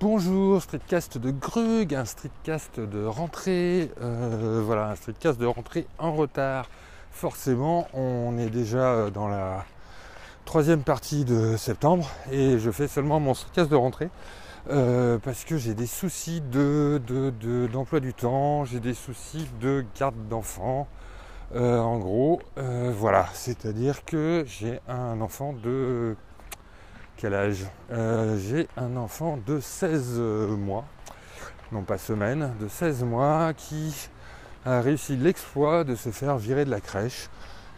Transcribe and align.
Bonjour, 0.00 0.62
streetcast 0.62 1.18
de 1.18 1.30
Grug, 1.30 1.94
un 1.94 2.04
streetcast 2.04 2.80
de 2.80 3.04
rentrée, 3.04 3.92
euh, 4.00 4.62
voilà, 4.64 4.88
un 4.88 4.96
streetcast 4.96 5.38
de 5.38 5.46
rentrée 5.46 5.86
en 5.98 6.12
retard. 6.14 6.68
Forcément, 7.10 7.86
on 7.92 8.38
est 8.38 8.50
déjà 8.50 9.10
dans 9.10 9.28
la 9.28 9.64
troisième 10.44 10.82
partie 10.82 11.24
de 11.24 11.56
septembre 11.56 12.10
et 12.32 12.58
je 12.58 12.70
fais 12.70 12.88
seulement 12.88 13.20
mon 13.20 13.34
streetcast 13.34 13.70
de 13.70 13.76
rentrée 13.76 14.10
euh, 14.70 15.18
parce 15.18 15.44
que 15.44 15.56
j'ai 15.56 15.74
des 15.74 15.86
soucis 15.86 16.40
de, 16.40 17.00
d'emploi 17.72 18.00
du 18.00 18.14
temps, 18.14 18.64
j'ai 18.64 18.80
des 18.80 18.94
soucis 18.94 19.48
de 19.60 19.84
garde 19.98 20.28
d'enfants. 20.28 20.88
Euh, 21.54 21.78
en 21.78 21.98
gros, 21.98 22.40
voilà, 22.56 23.26
c'est-à-dire 23.34 24.04
que 24.04 24.44
j'ai 24.46 24.80
un 24.88 25.20
enfant 25.20 25.52
de 25.52 26.16
quel 27.20 27.34
âge? 27.34 27.66
Euh, 27.90 28.38
J'ai 28.38 28.66
un 28.78 28.96
enfant 28.96 29.38
de 29.46 29.60
16 29.60 30.18
mois, 30.56 30.86
non 31.70 31.82
pas 31.82 31.98
semaine, 31.98 32.54
de 32.58 32.66
16 32.66 33.04
mois 33.04 33.52
qui 33.52 34.08
a 34.64 34.80
réussi 34.80 35.16
l'exploit 35.16 35.84
de 35.84 35.96
se 35.96 36.08
faire 36.08 36.38
virer 36.38 36.64
de 36.64 36.70
la 36.70 36.80
crèche. 36.80 37.28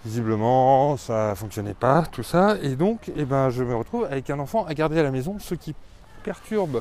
Visiblement, 0.05 0.97
ça 0.97 1.35
fonctionnait 1.35 1.75
pas, 1.75 2.05
tout 2.07 2.23
ça. 2.23 2.57
Et 2.63 2.77
donc, 2.77 3.11
eh 3.17 3.25
ben, 3.25 3.51
je 3.51 3.65
me 3.65 3.75
retrouve 3.75 4.05
avec 4.05 4.31
un 4.31 4.39
enfant 4.39 4.65
à 4.65 4.75
garder 4.75 5.01
à 5.01 5.03
la 5.03 5.11
maison, 5.11 5.37
ce 5.41 5.57
qui 5.57 5.75
perturbe 6.23 6.81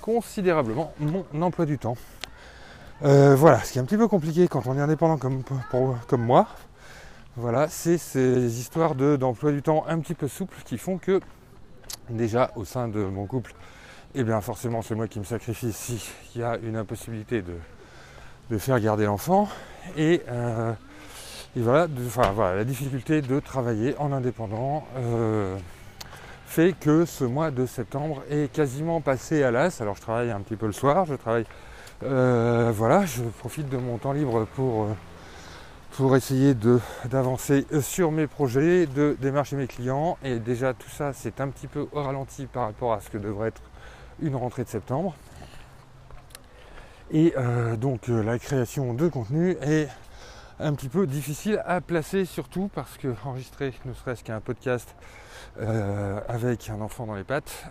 considérablement 0.00 0.94
mon 0.98 1.42
emploi 1.42 1.66
du 1.66 1.76
temps. 1.78 1.96
Euh, 3.04 3.36
voilà, 3.36 3.60
ce 3.60 3.72
qui 3.72 3.78
est 3.78 3.80
un 3.80 3.84
petit 3.84 3.96
peu 3.96 4.08
compliqué 4.08 4.48
quand 4.48 4.66
on 4.66 4.76
est 4.76 4.80
indépendant 4.80 5.18
comme, 5.18 6.20
moi. 6.20 6.48
Voilà, 7.36 7.68
c'est 7.68 7.96
ces 7.96 8.58
histoires 8.58 8.96
d'emploi 8.96 9.52
du 9.52 9.62
temps 9.62 9.84
un 9.86 10.00
petit 10.00 10.14
peu 10.14 10.26
souples 10.26 10.56
qui 10.64 10.78
font 10.78 10.98
que 10.98 11.20
déjà 12.10 12.50
au 12.56 12.64
sein 12.64 12.88
de 12.88 13.04
mon 13.04 13.26
couple, 13.26 13.52
et 14.14 14.20
eh 14.20 14.24
bien 14.24 14.40
forcément 14.40 14.82
c'est 14.82 14.96
moi 14.96 15.06
qui 15.06 15.20
me 15.20 15.24
sacrifie 15.24 15.72
s'il 15.72 16.00
y 16.34 16.42
a 16.42 16.56
une 16.56 16.74
impossibilité 16.74 17.42
de, 17.42 18.58
faire 18.58 18.80
garder 18.80 19.04
l'enfant. 19.04 19.48
Et, 19.96 20.22
euh, 20.28 20.72
voilà, 21.54 21.86
la 22.56 22.64
difficulté 22.64 23.22
de 23.22 23.38
travailler 23.38 23.94
en 23.98 24.10
indépendant 24.10 24.84
euh, 24.96 25.56
fait 26.46 26.72
que 26.72 27.04
ce 27.04 27.22
mois 27.22 27.52
de 27.52 27.64
septembre 27.64 28.24
est 28.28 28.52
quasiment 28.52 29.00
passé 29.00 29.44
à 29.44 29.52
l'as. 29.52 29.80
Alors 29.80 29.94
je 29.94 30.00
travaille 30.00 30.32
un 30.32 30.40
petit 30.40 30.56
peu 30.56 30.66
le 30.66 30.72
soir, 30.72 31.06
je 31.06 31.14
travaille 31.14 31.46
euh, 32.02 32.72
voilà, 32.74 33.04
je 33.06 33.22
profite 33.22 33.68
de 33.68 33.76
mon 33.76 33.98
temps 33.98 34.12
libre 34.12 34.46
pour 34.54 34.88
pour 35.92 36.14
essayer 36.14 36.54
d'avancer 37.06 37.66
sur 37.80 38.12
mes 38.12 38.28
projets, 38.28 38.86
de 38.86 39.16
démarcher 39.20 39.56
mes 39.56 39.66
clients. 39.66 40.16
Et 40.22 40.38
déjà 40.38 40.72
tout 40.72 40.90
ça 40.90 41.12
c'est 41.12 41.40
un 41.40 41.48
petit 41.48 41.66
peu 41.66 41.88
au 41.92 42.02
ralenti 42.02 42.46
par 42.46 42.66
rapport 42.66 42.92
à 42.92 43.00
ce 43.00 43.10
que 43.10 43.18
devrait 43.18 43.48
être 43.48 43.62
une 44.20 44.36
rentrée 44.36 44.64
de 44.64 44.68
septembre. 44.68 45.14
Et 47.10 47.34
euh, 47.36 47.76
donc 47.76 48.08
euh, 48.08 48.22
la 48.22 48.38
création 48.38 48.92
de 48.92 49.08
contenu 49.08 49.56
est 49.62 49.88
un 50.60 50.74
petit 50.74 50.88
peu 50.88 51.06
difficile 51.06 51.62
à 51.64 51.80
placer 51.80 52.24
surtout 52.24 52.68
parce 52.74 52.98
que 52.98 53.14
enregistrer 53.24 53.72
ne 53.86 53.94
serait-ce 53.94 54.24
qu'un 54.24 54.40
podcast 54.40 54.94
euh, 55.60 56.20
avec 56.28 56.68
un 56.68 56.80
enfant 56.80 57.06
dans 57.06 57.14
les 57.14 57.24
pattes, 57.24 57.64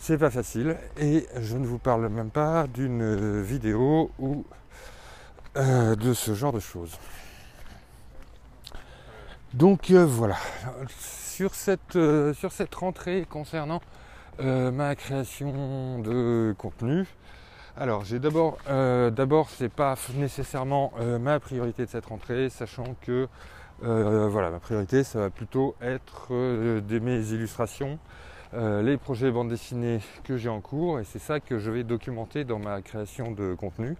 c'est 0.00 0.18
pas 0.18 0.30
facile. 0.30 0.76
Et 0.98 1.26
je 1.38 1.56
ne 1.56 1.66
vous 1.66 1.78
parle 1.78 2.08
même 2.08 2.30
pas 2.30 2.66
d'une 2.66 3.42
vidéo 3.42 4.10
où 4.18 4.44
euh, 5.56 5.96
de 5.96 6.14
ce 6.14 6.34
genre 6.34 6.52
de 6.52 6.60
choses. 6.60 6.96
Donc 9.52 9.90
euh, 9.90 10.06
voilà, 10.06 10.36
sur 10.98 11.54
cette, 11.54 11.96
euh, 11.96 12.32
sur 12.34 12.52
cette 12.52 12.74
rentrée 12.74 13.26
concernant 13.28 13.80
ma 14.38 14.94
création 14.94 15.98
de 15.98 16.54
contenu, 16.56 17.04
alors 17.76 18.06
j'ai 18.06 18.18
d'abord, 18.18 18.56
d'abord 18.66 19.50
c'est 19.50 19.68
pas 19.68 19.96
nécessairement 20.14 20.94
ma 21.20 21.38
priorité 21.38 21.84
de 21.84 21.90
cette 21.90 22.06
rentrée, 22.06 22.48
sachant 22.48 22.96
que 23.02 23.28
voilà, 23.82 24.50
ma 24.50 24.58
priorité 24.58 25.04
ça 25.04 25.18
va 25.18 25.28
plutôt 25.28 25.76
être 25.82 26.30
de 26.30 26.98
mes 27.00 27.20
illustrations, 27.32 27.98
les 28.52 28.96
projets 28.96 29.30
bande 29.30 29.48
dessinée 29.48 30.00
que 30.24 30.36
j'ai 30.36 30.48
en 30.48 30.60
cours, 30.60 30.98
et 30.98 31.04
c'est 31.04 31.18
ça 31.18 31.40
que 31.40 31.58
je 31.58 31.70
vais 31.70 31.84
documenter 31.84 32.44
dans 32.44 32.58
ma 32.58 32.82
création 32.82 33.30
de 33.30 33.54
contenu. 33.54 33.96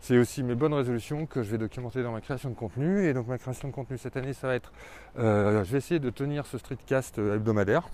C'est 0.00 0.16
aussi 0.16 0.42
mes 0.42 0.54
bonnes 0.54 0.74
résolutions 0.74 1.26
que 1.26 1.42
je 1.42 1.50
vais 1.50 1.58
documenter 1.58 2.02
dans 2.02 2.12
ma 2.12 2.20
création 2.20 2.50
de 2.50 2.54
contenu. 2.54 3.06
Et 3.06 3.12
donc 3.12 3.26
ma 3.26 3.38
création 3.38 3.68
de 3.68 3.72
contenu 3.72 3.98
cette 3.98 4.16
année, 4.16 4.32
ça 4.32 4.46
va 4.46 4.54
être, 4.54 4.72
euh, 5.18 5.64
je 5.64 5.72
vais 5.72 5.78
essayer 5.78 6.00
de 6.00 6.10
tenir 6.10 6.46
ce 6.46 6.58
streetcast 6.58 7.18
euh, 7.18 7.36
hebdomadaire. 7.36 7.88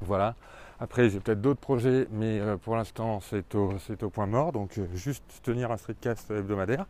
Voilà. 0.00 0.34
Après, 0.82 1.10
j'ai 1.10 1.20
peut-être 1.20 1.42
d'autres 1.42 1.60
projets, 1.60 2.08
mais 2.10 2.40
euh, 2.40 2.56
pour 2.56 2.74
l'instant, 2.74 3.20
c'est 3.20 3.54
au, 3.54 3.74
au, 4.00 4.10
point 4.10 4.26
mort. 4.26 4.52
Donc, 4.52 4.80
juste 4.94 5.22
tenir 5.42 5.70
un 5.70 5.76
streetcast 5.76 6.30
hebdomadaire. 6.30 6.86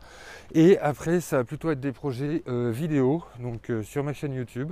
Et 0.55 0.78
après, 0.78 1.21
ça 1.21 1.39
va 1.39 1.45
plutôt 1.45 1.72
être 1.72 1.81
des 1.81 1.91
projets 1.91 2.45
vidéo, 2.47 3.25
donc 3.41 3.72
sur 3.83 4.05
ma 4.05 4.12
chaîne 4.12 4.33
YouTube. 4.33 4.71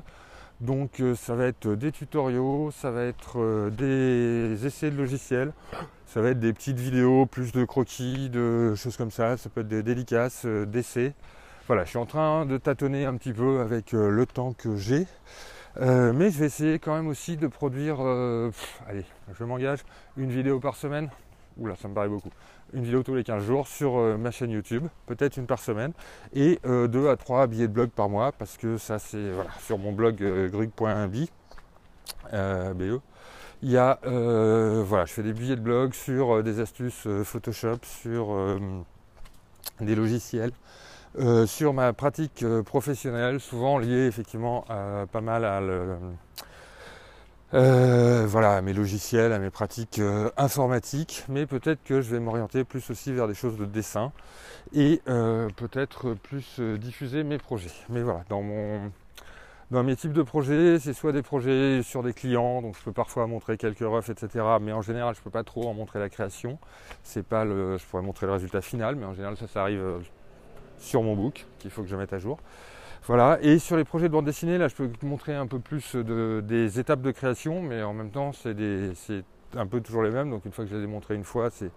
Donc, 0.60 1.02
ça 1.14 1.34
va 1.34 1.46
être 1.46 1.68
des 1.68 1.92
tutoriaux, 1.92 2.70
ça 2.72 2.90
va 2.90 3.04
être 3.04 3.70
des 3.70 4.66
essais 4.66 4.90
de 4.90 4.96
logiciels, 4.96 5.52
ça 6.08 6.22
va 6.22 6.30
être 6.30 6.40
des 6.40 6.54
petites 6.54 6.78
vidéos, 6.78 7.26
plus 7.26 7.52
de 7.52 7.66
croquis, 7.66 8.30
de 8.30 8.74
choses 8.74 8.96
comme 8.96 9.10
ça. 9.10 9.36
Ça 9.36 9.50
peut 9.50 9.60
être 9.60 9.68
des 9.68 9.82
délicaces, 9.82 10.46
euh, 10.46 10.64
d'essais. 10.64 11.12
Voilà, 11.66 11.84
je 11.84 11.90
suis 11.90 11.98
en 11.98 12.06
train 12.06 12.46
de 12.46 12.56
tâtonner 12.56 13.04
un 13.04 13.14
petit 13.16 13.34
peu 13.34 13.60
avec 13.60 13.92
euh, 13.92 14.08
le 14.08 14.24
temps 14.24 14.54
que 14.54 14.74
j'ai. 14.74 15.06
Euh, 15.76 16.14
mais 16.14 16.30
je 16.30 16.38
vais 16.38 16.46
essayer 16.46 16.78
quand 16.78 16.96
même 16.96 17.08
aussi 17.08 17.36
de 17.36 17.46
produire, 17.46 18.00
allez, 18.88 19.04
je 19.38 19.44
m'engage, 19.44 19.80
une 20.16 20.30
vidéo 20.30 20.60
par 20.60 20.76
semaine. 20.76 21.10
Oula, 21.58 21.76
ça 21.76 21.88
me 21.88 21.94
paraît 21.94 22.08
beaucoup. 22.08 22.30
Une 22.74 22.84
vidéo 22.84 23.02
tous 23.02 23.14
les 23.14 23.24
15 23.24 23.44
jours 23.44 23.66
sur 23.66 23.96
ma 24.18 24.30
chaîne 24.30 24.50
YouTube, 24.50 24.86
peut-être 25.06 25.38
une 25.38 25.46
par 25.46 25.58
semaine, 25.58 25.92
et 26.34 26.58
deux 26.64 27.08
à 27.08 27.16
trois 27.16 27.46
billets 27.46 27.66
de 27.66 27.72
blog 27.72 27.88
par 27.88 28.10
mois, 28.10 28.30
parce 28.32 28.58
que 28.58 28.76
ça 28.76 28.98
c'est 28.98 29.30
sur 29.60 29.78
mon 29.78 29.92
blog 29.92 30.16
grug.bi, 30.50 31.30
BE. 32.30 33.00
Il 33.62 33.70
y 33.70 33.76
a, 33.76 33.98
euh, 34.06 34.84
voilà, 34.86 35.04
je 35.04 35.12
fais 35.12 35.22
des 35.24 35.32
billets 35.32 35.56
de 35.56 35.60
blog 35.60 35.92
sur 35.92 36.36
euh, 36.36 36.42
des 36.44 36.60
astuces 36.60 37.06
euh, 37.08 37.24
Photoshop, 37.24 37.78
sur 37.82 38.28
des 39.80 39.94
logiciels, 39.94 40.52
sur 41.46 41.72
ma 41.72 41.92
pratique 41.92 42.44
professionnelle, 42.64 43.40
souvent 43.40 43.78
liée 43.78 44.06
effectivement 44.06 44.64
pas 45.12 45.20
mal 45.20 45.44
à 45.44 45.60
voilà, 47.52 48.60
mes 48.62 48.72
logiciels, 48.72 49.32
à 49.32 49.38
mes 49.38 49.50
pratiques 49.50 50.00
informatiques, 50.36 51.24
mais 51.28 51.46
peut-être 51.46 51.82
que 51.84 52.00
je 52.00 52.10
vais 52.10 52.20
m'orienter 52.20 52.64
plus 52.64 52.90
aussi 52.90 53.12
vers 53.12 53.28
des 53.28 53.34
choses 53.34 53.56
de 53.56 53.64
dessin 53.64 54.12
et 54.74 55.00
peut-être 55.56 56.14
plus 56.14 56.60
diffuser 56.60 57.24
mes 57.24 57.38
projets. 57.38 57.72
Mais 57.88 58.02
voilà, 58.02 58.24
dans 58.28 58.42
mon 58.42 58.90
dans 59.70 59.82
mes 59.82 59.96
types 59.96 60.14
de 60.14 60.22
projets, 60.22 60.78
c'est 60.78 60.94
soit 60.94 61.12
des 61.12 61.22
projets 61.22 61.82
sur 61.82 62.02
des 62.02 62.14
clients, 62.14 62.62
donc 62.62 62.76
je 62.78 62.82
peux 62.82 62.92
parfois 62.92 63.26
montrer 63.26 63.58
quelques 63.58 63.80
refs, 63.80 64.08
etc. 64.08 64.44
Mais 64.62 64.72
en 64.72 64.80
général, 64.80 65.14
je 65.14 65.20
ne 65.20 65.24
peux 65.24 65.30
pas 65.30 65.44
trop 65.44 65.68
en 65.68 65.74
montrer 65.74 65.98
la 65.98 66.08
création. 66.08 66.58
C'est 67.02 67.22
pas 67.22 67.44
le, 67.44 67.76
je 67.76 67.84
pourrais 67.84 68.02
montrer 68.02 68.26
le 68.26 68.32
résultat 68.32 68.62
final, 68.62 68.96
mais 68.96 69.04
en 69.04 69.12
général, 69.12 69.36
ça, 69.36 69.60
arrive 69.60 69.80
euh, 69.80 69.98
sur 70.78 71.02
mon 71.02 71.14
book 71.14 71.46
qu'il 71.58 71.70
faut 71.70 71.82
que 71.82 71.88
je 71.88 71.96
mette 71.96 72.14
à 72.14 72.18
jour. 72.18 72.38
Voilà. 73.06 73.38
Et 73.42 73.58
sur 73.58 73.76
les 73.76 73.84
projets 73.84 74.08
de 74.08 74.12
bande 74.12 74.26
dessinée, 74.26 74.58
là, 74.58 74.68
je 74.68 74.74
peux 74.74 74.90
montrer 75.02 75.34
un 75.34 75.46
peu 75.46 75.58
plus 75.58 75.94
de, 75.94 76.42
des 76.46 76.78
étapes 76.78 77.00
de 77.00 77.10
création, 77.10 77.62
mais 77.62 77.82
en 77.82 77.94
même 77.94 78.10
temps, 78.10 78.32
c'est 78.32 79.24
un 79.56 79.66
peu 79.66 79.80
toujours 79.80 80.02
les 80.02 80.10
mêmes. 80.10 80.30
Donc 80.30 80.44
une 80.44 80.52
fois 80.52 80.64
que 80.64 80.70
je 80.70 80.76
les 80.76 80.84
ai 80.84 80.86
montrées 80.86 81.14
une 81.14 81.24
fois, 81.24 81.50
c'est 81.50 81.70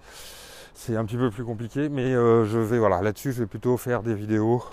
c'est 0.73 0.95
un 0.95 1.05
petit 1.05 1.17
peu 1.17 1.29
plus 1.29 1.43
compliqué, 1.43 1.89
mais 1.89 2.13
euh, 2.13 2.45
je 2.45 2.57
vais 2.57 2.79
voilà 2.79 3.01
là-dessus, 3.01 3.33
je 3.33 3.39
vais 3.39 3.45
plutôt 3.45 3.77
faire 3.77 4.03
des 4.03 4.15
vidéos, 4.15 4.63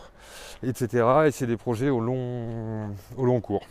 etc. 0.63 1.05
Et 1.27 1.31
c'est 1.31 1.47
des 1.47 1.57
projets 1.57 1.91
au 1.91 2.01
long, 2.01 2.95
au 3.17 3.25
long 3.25 3.41
cours. 3.41 3.67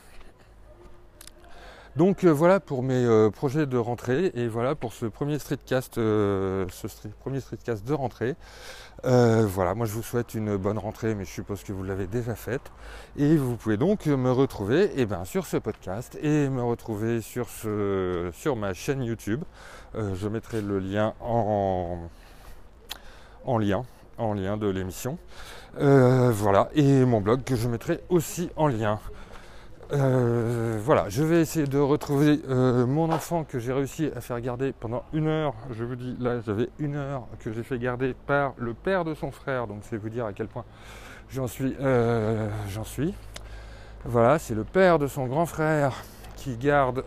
Donc 1.98 2.24
euh, 2.26 2.30
voilà 2.30 2.60
pour 2.60 2.84
mes 2.84 2.94
euh, 2.94 3.32
projets 3.32 3.66
de 3.66 3.76
rentrée 3.76 4.32
et 4.36 4.48
voilà 4.48 4.76
pour 4.76 4.94
ce 4.94 5.08
premier 5.08 5.40
streetcast, 5.40 5.96
ce 5.96 6.68
premier 7.22 7.40
streetcast 7.40 7.84
de 7.88 7.94
rentrée. 7.94 8.36
voilà, 9.04 9.74
moi 9.74 9.88
je 9.88 9.94
vous 9.94 10.04
souhaite 10.04 10.36
une 10.36 10.58
bonne 10.58 10.78
rentrée, 10.78 11.16
mais 11.16 11.26
je 11.26 11.32
suppose 11.32 11.64
que 11.64 11.74
vous 11.74 11.84
l'avez 11.84 12.06
déjà 12.06 12.36
faite. 12.36 12.72
Et 13.18 13.36
vous 13.36 13.56
pouvez 13.56 13.78
donc 13.78 14.06
me 14.06 14.30
retrouver 14.30 14.92
eh 14.96 15.08
ben, 15.08 15.26
sur 15.26 15.48
ce 15.48 15.58
podcast 15.58 16.20
et 16.22 16.50
me 16.50 16.62
retrouver 16.62 17.22
sur, 17.22 17.48
sur 18.32 18.56
ma 18.56 18.76
chaîne 18.76 19.02
YouTube. 19.02 19.44
je 19.96 20.28
mettrai 20.28 20.62
le 20.62 20.78
lien 20.78 21.16
en, 21.20 21.98
en 23.44 23.58
lien, 23.58 23.86
en 24.20 24.34
lien 24.34 24.56
de 24.58 24.68
l'émission. 24.68 25.18
Euh, 25.80 26.32
voilà, 26.32 26.70
et 26.76 27.06
mon 27.06 27.22
blog 27.22 27.44
que 27.44 27.56
je 27.56 27.68
mettrai 27.68 28.02
aussi 28.10 28.52
en 28.56 28.68
lien. 28.68 29.00
Euh, 29.94 30.78
voilà, 30.84 31.08
je 31.08 31.24
vais 31.24 31.40
essayer 31.40 31.66
de 31.66 31.78
retrouver 31.78 32.42
euh, 32.50 32.86
mon 32.86 33.10
enfant 33.10 33.46
que 33.46 33.58
j'ai 33.58 33.72
réussi 33.72 34.12
à 34.16 34.22
faire 34.22 34.42
garder 34.42 34.74
pendant 34.78 35.04
une 35.14 35.28
heure. 35.28 35.54
Je 35.72 35.86
vous 35.86 35.96
dis, 35.96 36.18
là, 36.20 36.42
j'avais 36.46 36.70
une 36.80 36.96
heure 36.96 37.28
que 37.40 37.54
j'ai 37.54 37.64
fait 37.64 37.80
garder 37.80 38.14
par 38.26 38.54
le 38.58 38.74
père 38.74 39.06
de 39.06 39.14
son 39.14 39.32
frère. 39.32 39.68
Donc, 39.68 39.80
c'est 39.84 39.96
vous 39.96 40.10
dire 40.10 40.26
à 40.26 40.34
quel 40.34 40.48
point 40.48 40.66
j'en 41.30 41.48
suis. 41.48 41.76
Euh, 41.80 42.50
j'en 42.70 42.84
suis. 42.84 43.14
Voilà, 44.04 44.40
c'est 44.40 44.56
le 44.56 44.66
père 44.66 45.00
de 45.00 45.08
son 45.08 45.26
grand 45.26 45.46
frère 45.46 46.04
qui 46.36 46.56
garde 46.56 47.04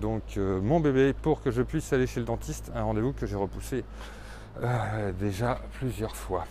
donc 0.00 0.36
mon 0.36 0.78
bébé 0.78 1.12
pour 1.12 1.42
que 1.42 1.50
je 1.50 1.60
puisse 1.60 1.92
aller 1.92 2.06
chez 2.06 2.20
le 2.20 2.24
dentiste. 2.24 2.70
Un 2.74 2.84
rendez-vous 2.84 3.12
que 3.12 3.26
j'ai 3.26 3.36
repoussé 3.36 3.84
déjà 5.18 5.58
plusieurs 5.72 6.14
fois. 6.14 6.46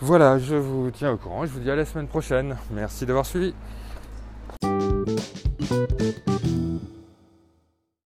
Voilà, 0.00 0.38
je 0.38 0.56
vous 0.56 0.90
tiens 0.90 1.12
au 1.12 1.16
courant. 1.16 1.46
Je 1.46 1.52
vous 1.52 1.60
dis 1.60 1.70
à 1.70 1.76
la 1.76 1.84
semaine 1.84 2.08
prochaine. 2.08 2.56
Merci 2.72 3.06
d'avoir 3.06 3.24
suivi. 3.24 3.54